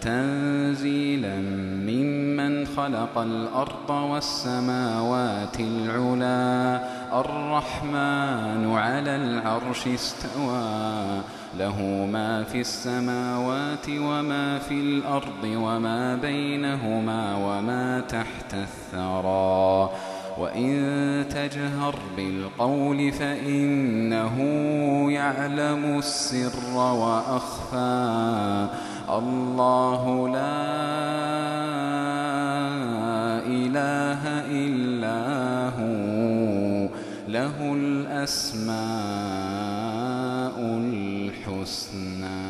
تنزيلا 0.00 1.36
ممن 1.86 2.66
خلق 2.66 3.18
الأرض 3.18 3.90
والسماوات 3.90 5.60
العلا. 5.60 6.80
الرحمن 7.20 8.72
على 8.76 9.16
العرش 9.16 9.86
استوى. 9.86 11.20
له 11.58 12.08
ما 12.12 12.44
في 12.44 12.60
السماوات 12.60 13.86
وما 13.88 14.58
في 14.58 14.74
الأرض 14.74 15.44
وما 15.44 16.16
بينهما 16.16 17.36
وما 17.36 18.00
تحت 18.00 18.54
الثرى. 18.54 19.90
وإن 20.40 21.28
تجهر 21.28 21.94
بالقول 22.16 23.12
فإنه 23.12 24.36
يعلم 25.12 25.98
السر 25.98 26.74
وأخفى. 26.76 28.68
الله 29.10 30.28
لا 30.28 30.60
إله 33.46 34.22
إلا 34.64 35.20
هو 35.78 36.88
له 37.28 37.56
الأسماء 37.74 38.80
الحسنى. 40.84 42.49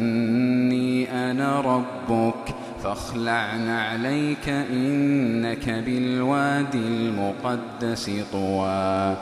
أنا 1.41 1.61
ربك 1.61 2.55
فاخلع 2.83 3.49
عليك 3.67 4.49
إنك 4.49 5.69
بالوادي 5.69 6.77
المقدس 6.77 8.11
طوى. 8.31 9.15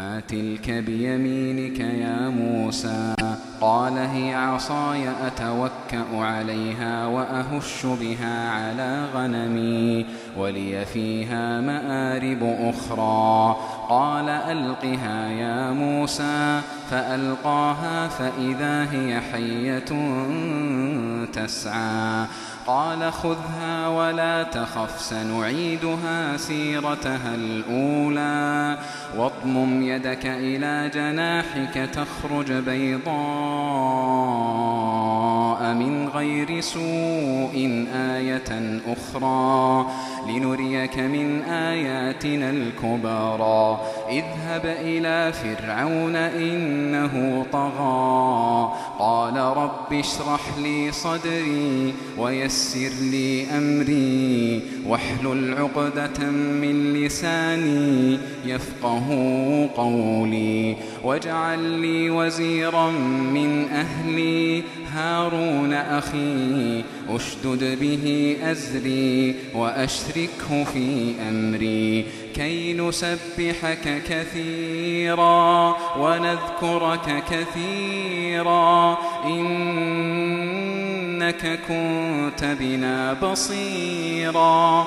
وما 0.00 0.20
تلك 0.20 0.70
بيمينك 0.70 1.80
يا 1.80 2.28
موسى؟ 2.28 3.14
قال 3.60 3.98
هي 3.98 4.34
عصاي 4.34 5.08
أتوكأ 5.26 6.16
عليها 6.24 7.06
وأهش 7.06 7.86
بها 7.86 8.50
على 8.50 9.06
غنمي 9.14 10.06
ولي 10.36 10.86
فيها 10.86 11.60
مآرب 11.60 12.38
أخرى. 12.42 13.56
قال 13.88 14.28
ألقها 14.28 15.28
يا 15.28 15.72
موسى 15.72 16.60
فألقاها 16.90 18.08
فإذا 18.08 18.92
هي 18.92 19.20
حية 19.20 19.90
تسعى. 21.32 22.26
قال 22.66 23.12
خذها 23.12 23.88
ولا 23.88 24.42
تخف 24.42 25.00
سنعيدها 25.00 26.36
سيرتها 26.36 27.34
الأولى. 27.34 28.78
واضمم 29.16 29.82
يدك 29.82 30.26
إلى 30.26 30.90
جناحك 30.94 31.90
تخرج 31.90 32.52
بيضاء. 32.52 33.10
من 35.74 36.08
غير 36.08 36.60
سوء 36.60 37.86
آية 37.94 38.80
أخرى. 38.86 39.86
لنريك 40.28 40.98
من 40.98 41.42
آياتنا 41.42 42.50
الكبرى. 42.50 43.80
اذهب 44.08 44.62
إلى 44.64 45.32
فرعون 45.32 46.16
إنه 46.16 47.46
طغى. 47.52 48.72
قال 48.98 49.36
رب 49.36 49.92
اشرح 49.92 50.40
لي 50.58 50.92
صدري 50.92 51.94
ويسر 52.18 52.92
لي 53.10 53.46
أمري. 53.58 54.62
واحلل 54.86 55.54
عقدة 55.58 56.30
من 56.30 56.92
لساني 56.92 58.18
يفقه 58.44 59.06
قولي. 59.76 60.76
واجعل 61.04 61.58
لي 61.58 62.10
وزيرا 62.10 62.90
من 63.34 63.68
أهلي 63.68 64.62
هارون 64.94 65.59
أخي 65.72 66.84
أشدد 67.08 67.78
به 67.80 68.36
أزري 68.42 69.34
وأشركه 69.54 70.64
في 70.64 71.14
أمري. 71.28 72.04
كي 72.34 72.72
نسبحك 72.72 74.02
كثيرا 74.08 75.76
ونذكرك 75.98 77.24
كثيرا 77.30 78.98
إنك 79.24 80.00
كنت 81.68 82.44
بنا 82.60 83.12
بصيرا. 83.12 84.86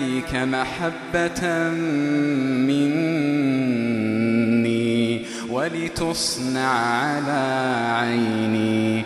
عليك 0.01 0.35
محبة 0.35 1.69
مني 2.67 4.01
ولتصنع 5.49 6.69
على 6.69 7.41
عيني. 7.99 9.05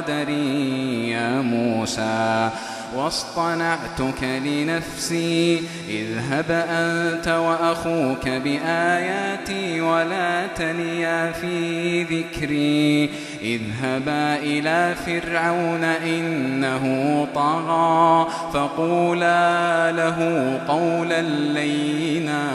قدري 0.00 1.10
يا 1.10 1.40
موسى 1.40 2.50
واصطنعتك 2.96 4.22
لنفسي 4.22 5.62
اذهب 5.88 6.50
أنت 6.50 7.28
وأخوك 7.28 8.28
بآياتي 8.28 9.80
ولا 9.80 10.46
تنيا 10.46 11.32
في 11.32 12.02
ذكري 12.02 13.10
اذهبا 13.42 14.36
إلى 14.36 14.94
فرعون 15.06 15.84
إنه 15.84 17.26
طغى 17.34 18.26
فقولا 18.52 19.92
له 19.92 20.60
قولا 20.68 21.22
لينا 21.22 22.50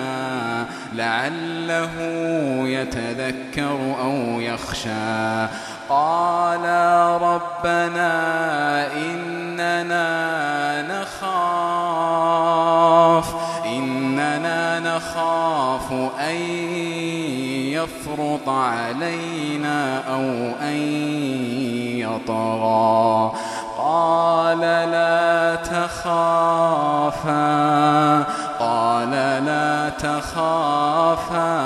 لعله 0.95 1.91
يتذكر 2.67 3.95
أو 4.01 4.41
يخشى. 4.41 5.47
قال 5.89 6.65
ربنا 7.21 8.13
إننا 8.93 10.11
نخاف 11.01 11.75
إننا 13.65 14.79
نخاف 14.79 15.91
أن 16.19 16.35
يفرط 17.75 18.49
علينا 18.49 19.97
أو 20.09 20.23
أن 20.61 20.77
يطغى. 21.99 23.31
قال 23.77 24.59
لا 24.59 25.55
تخافا 25.55 27.35
قال 28.59 29.11
لا 29.45 29.89
تخافا. 29.89 31.65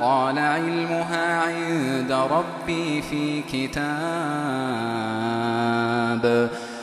قال 0.00 0.38
علمها 0.38 1.40
عند 1.40 2.12
ربي 2.12 3.02
في 3.02 3.42
كتاب. 3.42 3.86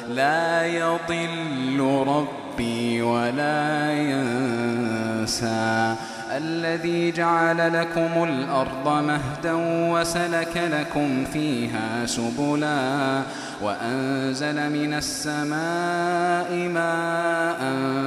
لا 0.09 0.67
يضل 0.67 2.03
ربي 2.07 3.01
ولا 3.01 3.93
ينسى. 3.93 5.95
الذي 6.37 7.11
جعل 7.11 7.73
لكم 7.73 8.23
الأرض 8.23 8.87
مهدا 9.03 9.53
وسلك 9.93 10.57
لكم 10.57 11.25
فيها 11.33 12.05
سبلا 12.05 13.21
وأنزل 13.61 14.69
من 14.69 14.93
السماء 14.93 16.53
ماء 16.69 17.61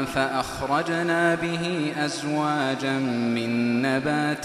فأخرجنا 0.04 1.34
به 1.34 1.92
أزواجا 1.98 2.92
من 2.98 3.82
نبات 3.82 4.44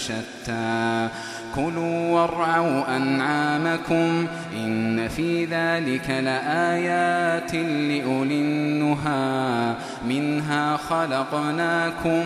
شتى 0.00 1.08
كلوا 1.54 2.10
وارعوا 2.10 2.96
أنعامكم 2.96 4.26
إن 4.56 5.08
في 5.08 5.44
ذلك 5.44 6.10
لآيات 6.10 7.54
لأولي 7.54 8.40
النهى 8.40 9.74
منها 10.08 10.76
خلقناكم 10.76 12.24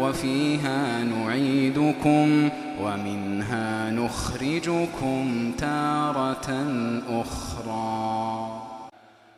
وفيها 0.00 1.04
نعيدكم 1.04 2.48
ومنها 2.80 3.90
نخرجكم 3.90 5.52
تارة 5.58 6.66
أخرى 7.10 8.17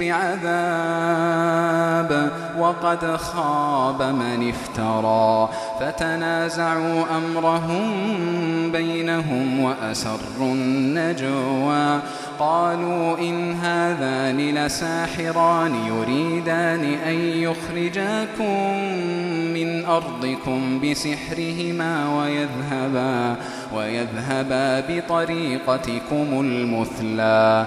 بعذاب 0.00 1.52
وقد 2.58 3.16
خاب 3.16 4.02
من 4.02 4.48
افترى 4.48 5.48
فتنازعوا 5.80 7.04
أمرهم 7.16 7.82
بينهم 8.72 9.60
وأسروا 9.60 10.52
النجوى 10.52 12.00
قالوا 12.38 13.18
إن 13.18 13.52
هذان 13.52 14.38
لساحران 14.38 15.74
يريدان 15.86 16.84
أن 16.84 17.14
يخرجاكم 17.18 18.74
من 19.54 19.84
أرضكم 19.84 20.80
بسحرهما 20.80 22.18
ويذهبا 22.18 23.36
ويذهبا 23.74 24.80
بطريقتكم 24.80 26.40
المثلى 26.40 27.66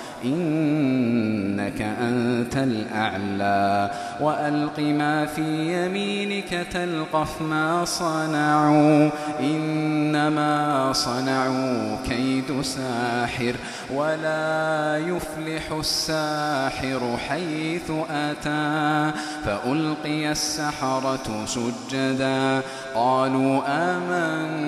إنك 0.25 1.81
أنت 1.81 2.57
الأعلى. 2.57 3.91
وألق 4.21 4.79
ما 4.79 5.25
في 5.25 5.41
يمينك 5.85 6.67
تلقف 6.71 7.41
ما 7.41 7.85
صنعوا. 7.85 9.09
إنما 9.39 10.93
صنعوا 10.93 11.95
كيد 12.09 12.61
ساحر 12.61 13.53
ولا 13.93 14.97
يفلح 14.97 15.71
الساحر 15.79 17.17
حيث 17.29 17.91
أتى. 18.11 19.11
فألقي 19.45 20.31
السحرة 20.31 21.45
سجدا. 21.45 22.61
قالوا 22.95 23.61
آمنا 23.67 24.61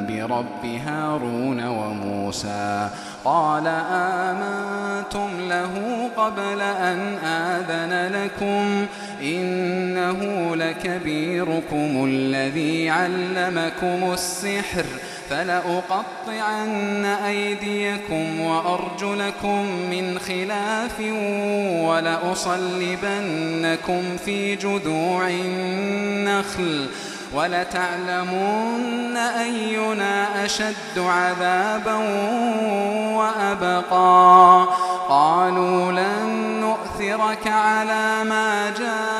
برب 0.00 0.64
هارون 0.86 1.66
وموسى. 1.66 2.88
قال 3.24 3.83
آمنتم 3.90 5.30
له 5.48 5.72
قبل 6.16 6.60
أن 6.60 7.18
آذن 7.24 8.12
لكم 8.14 8.86
إنه 9.22 10.50
لكبيركم 10.56 12.04
الذي 12.08 12.90
علمكم 12.90 14.12
السحر 14.12 14.84
فلأقطعن 15.30 17.04
أيديكم 17.04 18.40
وأرجلكم 18.40 19.66
من 19.90 20.18
خلاف 20.18 21.00
ولأصلبنكم 22.84 24.16
في 24.24 24.56
جذوع 24.56 25.28
النخل 25.28 26.86
ولتعلمن 27.34 29.16
أينا 29.16 30.44
أشد 30.44 30.98
عذابا 30.98 31.94
وأبقى. 33.16 34.66
قالوا 35.08 35.92
لن 35.92 36.26
نؤثرك 36.60 37.46
على 37.46 38.24
ما 38.24 38.70
جاءنا 38.78 39.14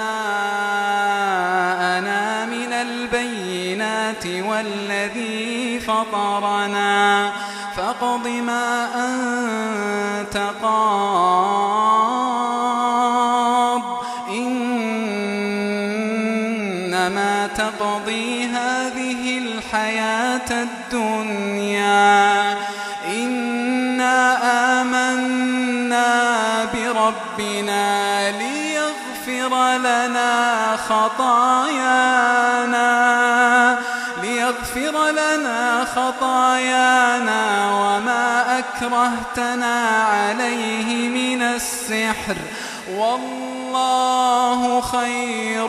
من 2.46 2.72
البينات 2.72 4.26
والذي 4.26 5.80
فطرنا. 5.80 7.30
فاقض 7.76 8.26
ما 8.26 8.88
أنت 8.94 10.36
قاض 10.62 11.23
إنما 16.94 17.46
تقضي 17.46 18.46
هذه 18.46 19.38
الحياة 19.38 20.50
الدنيا. 20.50 22.56
إنا 23.06 24.38
آمنا 24.80 26.64
بربنا 26.74 28.30
ليغفر 28.30 29.78
لنا 29.78 30.76
خطايانا 30.88 32.84
ليغفر 34.22 35.10
لنا 35.10 35.84
خطايانا 35.84 37.70
وما 37.72 38.58
أكرهتنا 38.58 40.04
عليه 40.04 41.08
من 41.08 41.42
السحر. 41.42 42.36
والله 42.96 44.80
خير 44.80 45.68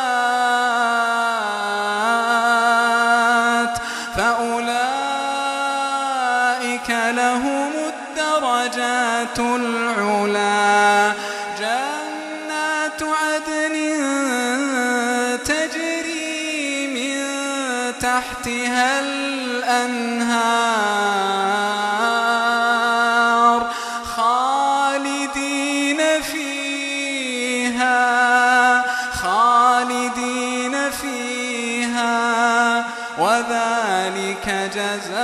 وذلك 33.21 34.47
جزاء 34.75 35.19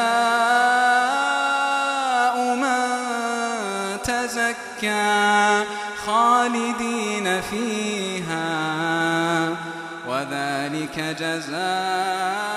من 2.55 2.87
تزكى 4.03 5.63
خالدين 6.05 7.41
فيها. 7.41 8.47
وذلك 10.07 10.99
جزاء 11.19 12.56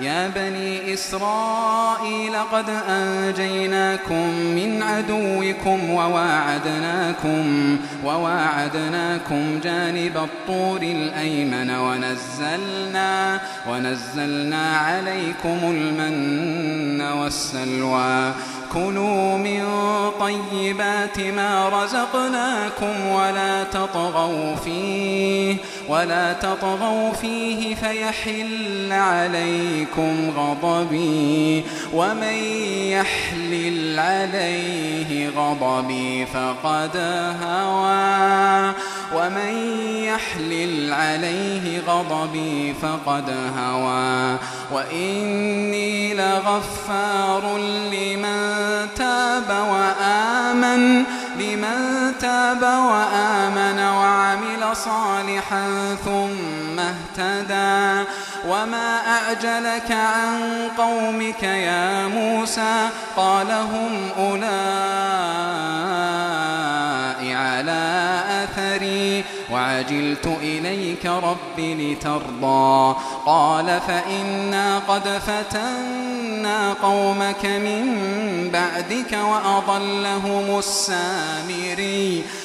يا 0.00 0.28
بني 0.28 0.94
إسرائيل 0.94 2.36
قد 2.52 2.64
أنجيناكم 2.88 4.28
من 4.54 4.82
عدوكم 4.82 5.90
وواعدناكم 5.90 7.76
وواعدناكم 8.04 9.60
جانب 9.64 10.16
الطور 10.16 10.82
الأيمن 10.82 11.70
ونزلنا 11.70 13.40
ونزلنا 13.70 14.76
عليكم 14.76 15.58
المن 15.62 17.00
والسلوى 17.00 18.32
كلوا 18.74 19.36
من 19.36 19.64
طيبات 20.20 21.20
ما 21.20 21.68
رزقناكم 21.68 23.06
ولا 23.06 23.64
تطغوا 23.64 24.56
فيه 24.56 25.56
ولا 25.88 26.32
تطغوا 26.32 27.12
فيه 27.12 27.74
فيحل 27.74 28.92
عليكم 28.92 30.30
غضبي 30.36 31.64
ومن 31.92 32.34
يحلل 32.90 33.98
عليه 33.98 35.28
غضبي 35.36 36.26
فقد 36.26 36.96
هوى 37.42 38.72
ومن 39.16 39.78
يحلل 40.04 40.92
عليه 40.92 41.80
غضبي 41.88 42.74
فقد 42.82 43.34
هوى. 43.58 44.38
وإني 44.72 46.14
لغفار 46.14 47.58
لمن 47.92 48.54
تاب 48.96 49.66
وآمن 49.70 51.04
لمن 51.38 52.12
تاب 52.20 52.62
وآمن 52.62 53.78
وعمل 53.78 54.76
صالحا 54.76 55.96
ثم 56.04 56.78
اهتدى. 56.78 58.10
وما 58.48 58.98
أعجلك 59.06 59.90
عن 59.90 60.68
قومك 60.78 61.42
يا 61.42 62.06
موسى؟ 62.06 62.88
قال 63.16 63.50
هم 63.50 64.08
أولئك 64.18 65.33
وعجلت 69.54 70.26
إليك 70.42 71.06
رب 71.06 71.58
لترضى. 71.58 72.96
قال 73.26 73.80
فإنا 73.88 74.78
قد 74.78 75.20
فتنا 75.26 76.72
قومك 76.82 77.46
من 77.46 77.84
بعدك 78.52 79.12
وأضلهم 79.12 80.58
السامري. 80.58 82.24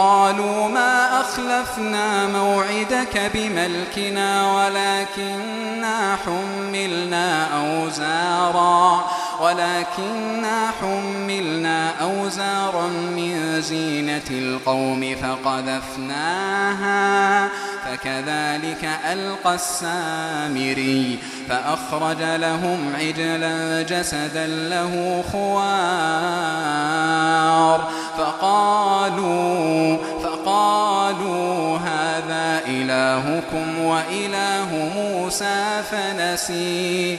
قالوا 0.00 0.68
ما 0.68 1.20
أخلفنا 1.20 2.26
موعدك 2.26 3.30
بملكنا 3.34 4.52
ولكننا 4.52 6.16
حملنا 6.26 7.48
أوزارا. 7.60 9.04
ولكننا 9.40 10.70
حملنا 10.80 11.90
أوزارا 12.02 12.86
من 12.88 13.60
زينة 13.62 14.30
القوم 14.30 15.16
فقذفناها 15.22 16.80
فكذلك 17.84 18.90
ألقى 19.12 19.54
السامري 19.54 21.18
فأخرج 21.48 22.22
لهم 22.22 22.92
عجلا 22.96 23.82
جسدا 23.82 24.46
له 24.46 25.24
خوار. 25.32 26.60
فقالوا 28.18 29.96
فقالوا 30.22 31.78
هذا 31.78 32.60
إلهكم 32.66 33.78
وإله 33.80 34.90
موسى 34.96 35.82
فنسي. 35.90 37.18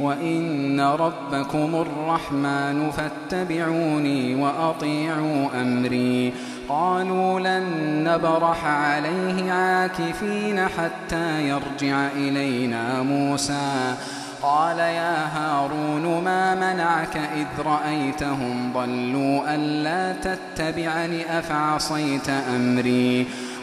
وإن 0.00 0.80
ربكم 0.80 1.74
الرحمن 1.74 2.90
فاتبعوني 2.90 4.34
وأطيعوا 4.34 5.48
أمري. 5.60 6.32
قالوا 6.68 7.40
لن 7.40 7.64
نبرح 8.08 8.66
عليه 8.66 9.52
عاكفين 9.52 10.68
حتى 10.68 11.48
يرجع 11.48 12.06
إلينا 12.16 13.02
موسى. 13.02 13.94
قال 14.42 14.78
يا 14.78 15.26
هارون 15.26 16.24
ما 16.24 16.54
منعك 16.54 17.16
إذ 17.16 17.66
رأيتهم 17.66 18.72
ضلوا 18.72 19.54
ألا 19.54 20.12
تتبعني 20.12 21.38
أفعصيت 21.38 22.28
أمري؟ 22.28 23.26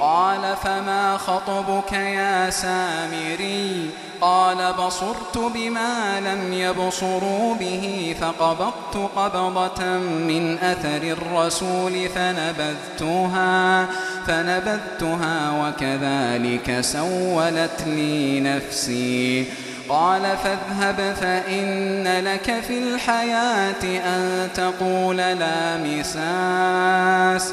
قال 0.00 0.56
فما 0.64 1.16
خطبك 1.16 1.92
يا 1.92 2.50
سامري 2.50 3.90
قال 4.20 4.72
بصرت 4.72 5.38
بما 5.38 6.20
لم 6.20 6.52
يبصروا 6.52 7.54
به 7.54 8.16
فقبضت 8.20 9.10
قبضة 9.16 9.84
من 10.08 10.58
أثر 10.58 11.02
الرسول 11.02 12.08
فنبذتها 12.08 13.86
فنبذتها 14.26 15.68
وكذلك 15.68 16.80
سولت 16.80 17.82
لي 17.86 18.40
نفسي. 18.40 19.44
قال 19.88 20.22
فاذهب 20.22 21.16
فإن 21.20 22.24
لك 22.24 22.60
في 22.68 22.78
الحياة 22.78 23.84
أن 23.84 24.48
تقول 24.54 25.16
لا 25.16 25.76
مساس. 25.76 27.52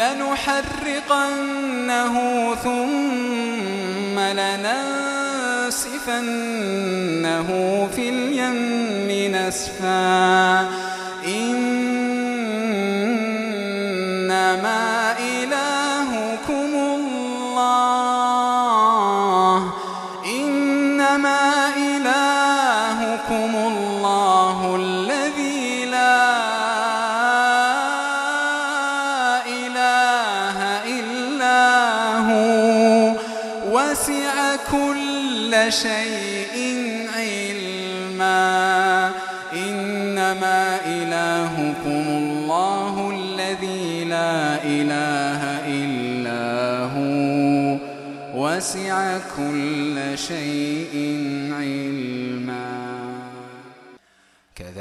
لنحرقنه 0.00 1.34
ثم 2.54 4.18
لننسفنه 4.20 5.88
في 7.96 8.08
اليم 8.08 9.36
نسفا. 9.36 10.68
شيء 35.72 36.76
علما. 37.16 39.10
إنما 39.52 40.78
إلهكم 40.86 42.04
الله 42.08 43.10
الذي 43.10 44.04
لا 44.04 44.64
إله 44.64 45.42
إلا 45.66 46.84
هو. 46.84 47.76
وسع 48.34 49.18
كل 49.36 50.18
شيء 50.18 51.20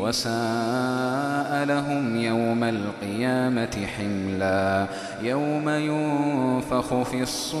وساء 0.00 1.64
لهم 1.64 2.16
يوم 2.16 2.64
القيامة 2.64 3.86
حملا 3.96 4.86
يوم 5.22 5.68
ينفخ 5.68 7.02
في 7.02 7.22
الصور 7.22 7.60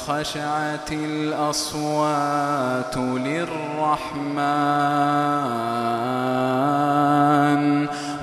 وخشعت 0.00 0.92
الأصوات 0.92 2.96
للرحمن. 2.96 4.40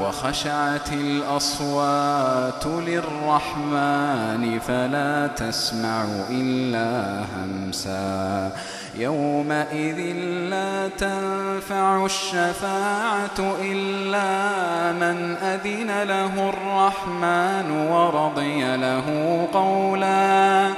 وخشعت 0.02 0.94
الأصوات 0.94 2.66
للرحمن 2.66 4.60
فلا 4.60 5.28
تسمع 5.28 6.06
إلا 6.30 7.24
همسا. 7.36 8.52
يومئذ 8.96 10.00
لا 10.50 10.88
تنفع 10.88 12.06
الشفاعة 12.06 13.56
إلا 13.62 14.92
من 14.92 15.36
أذن 15.36 16.04
له 16.04 16.50
الرحمن 16.50 17.72
ورضي 17.72 18.78
له 18.78 19.48
قولا. 19.54 20.70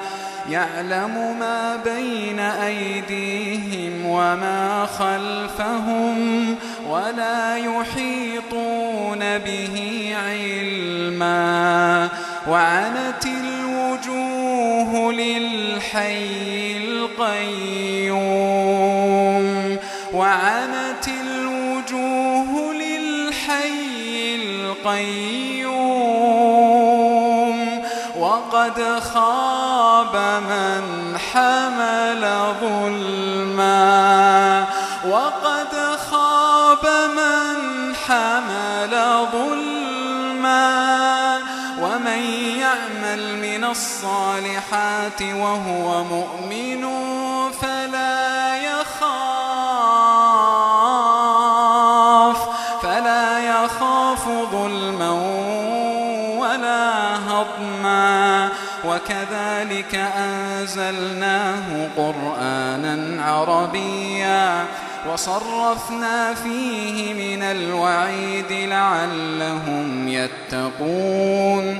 يعلم 0.50 1.36
ما 1.40 1.76
بين 1.76 2.40
أيديهم 2.40 4.06
وما 4.06 4.86
خلفهم 4.86 6.56
ولا 6.90 7.58
يحيطون 7.58 9.20
به 9.20 10.14
علما. 10.26 12.10
وعنت 12.48 13.26
الوجوه 13.26 15.14
للحي 15.14 16.78
القيوم. 16.78 18.20
وعنت 20.14 21.08
الوجوه 21.08 22.74
للحي 22.74 24.36
القيوم. 24.36 25.39
يعمل 43.10 43.38
من 43.38 43.64
الصالحات 43.64 45.22
وهو 45.22 46.04
مؤمن 46.04 46.86
فلا 47.52 48.58
يخاف 48.58 49.10
فلا 52.82 53.40
يخاف 53.40 54.30
ظلما 54.52 55.12
ولا 56.38 57.16
هضما. 57.16 58.50
وكذلك 58.86 59.96
أنزلناه 59.96 61.88
قرآنا 61.98 63.24
عربيا 63.24 64.66
وصرفنا 65.12 66.34
فيه 66.34 67.14
من 67.14 67.44
الوعيد 67.44 68.52
لعلهم 68.52 70.08
يتقون. 70.08 71.80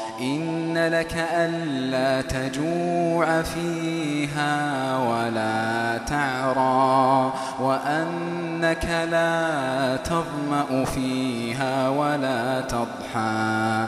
إن 0.19 0.87
لك 0.87 1.15
ألا 1.33 2.21
تجوع 2.21 3.41
فيها 3.41 4.97
ولا 4.97 5.97
تعرى 5.97 7.33
وأنك 7.59 9.07
لا 9.11 9.97
تظمأ 9.97 10.85
فيها 10.85 11.89
ولا 11.89 12.61
تضحى 12.61 13.87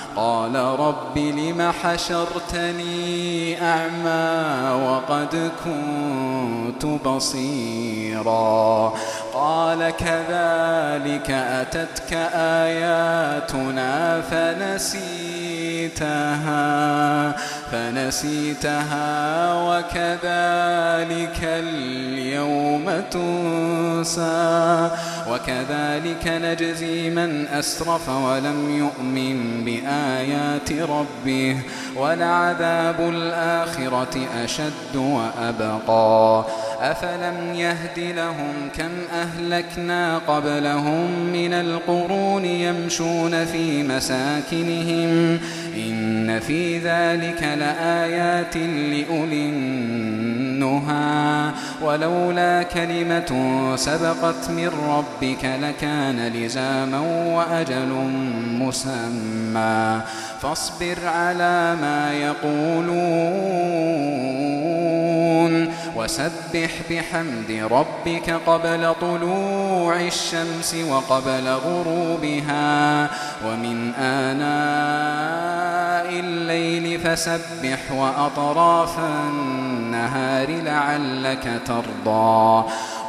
قال 0.15 0.55
رب 0.55 1.17
لم 1.17 1.71
حشرتني 1.83 3.63
أعمى 3.63 4.71
وقد 4.85 5.51
كنت 5.65 6.85
بصيرا. 6.85 8.93
قال 9.33 9.89
كذلك 9.89 11.31
أتتك 11.31 12.13
آياتنا 12.35 14.21
فنسيتها. 14.21 15.01
فنسيتها 17.71 19.53
وكذلك 19.53 21.39
اليوم 21.43 22.91
تنسى 23.11 24.89
وكذلك 25.29 26.27
نجزي 26.27 27.09
من 27.09 27.47
أسرف 27.47 28.09
ولم 28.09 28.77
يؤمن 28.77 29.65
بآيات 29.65 30.71
ربه 30.71 31.57
ولعذاب 31.97 32.99
الآخرة 32.99 34.27
أشد 34.43 34.95
وأبقى 34.95 36.45
أفلم 36.81 37.53
يهد 37.55 37.99
لهم 37.99 38.53
كم 38.77 38.91
أهلكنا 39.13 40.17
قبلهم 40.17 41.11
من 41.33 41.53
القرون 41.53 42.45
يمشون 42.45 43.45
في 43.45 43.83
مساكنهم 43.83 45.39
إن 45.75 46.39
في 46.39 46.77
ذلك 46.77 47.43
لآيات 47.43 48.57
لأولي 48.57 49.49
النهى 49.49 51.51
ولولا 51.81 52.63
كلمة 52.63 53.31
سبقت 53.75 54.49
من 54.49 54.71
ربك 54.87 55.45
لكان 55.61 56.27
لزاما 56.27 56.99
وأجل 57.35 57.89
مسمى 58.59 60.01
فاصبر 60.41 60.97
على 61.05 61.75
ما 61.81 62.13
يقولون 62.13 63.71
وسبح 65.95 66.71
بحمد 66.89 67.67
ربك 67.71 68.39
قبل 68.47 68.93
طلوع 69.01 69.99
الشمس 69.99 70.75
وقبل 70.89 71.47
غروبها. 71.47 73.09
ومن 73.45 73.93
آناء 73.93 75.31
الليل 76.19 76.99
فسبح 76.99 77.91
وأطراف 77.91 78.99
النهار 78.99 80.49
لعلك 80.49 81.61
ترضى. 81.65 82.63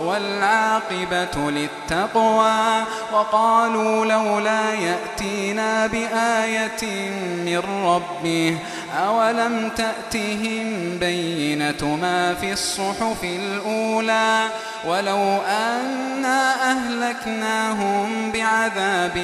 والعاقبة 0.00 1.50
للتقوى. 1.50 2.82
وقالوا 3.12 4.06
لولا 4.06 4.74
يأتينا 4.74 5.86
بآية 5.86 7.10
من 7.44 7.62
ربه 7.84 8.58
أولم 9.06 9.70
تأتهم 9.76 10.98
بينة 10.98 11.96
ما 12.02 12.34
في 12.34 12.52
الصحف 12.52 13.24
الأولى؟ 13.24 14.48
ولو 14.86 15.38
أنا 15.42 16.70
أهلكناهم 16.70 18.32
بعذاب 18.32 19.16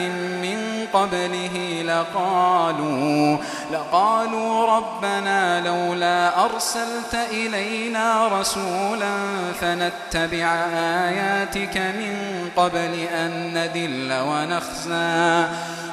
من 0.43 0.87
قبله 0.93 1.83
لقالوا 1.83 3.37
لقالوا 3.73 4.67
ربنا 4.77 5.61
لولا 5.61 6.45
أرسلت 6.45 7.15
إلينا 7.31 8.29
رسولا 8.41 9.15
فنتبع 9.61 10.47
آياتك 10.75 11.77
من 11.77 12.17
قبل 12.57 12.95
أن 13.15 13.55
نذل 13.55 14.13
ونخزى. 14.13 15.47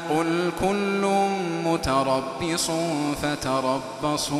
قل 0.10 0.52
كل 0.62 1.28
متربص 1.66 2.72
فتربصوا. 3.22 4.40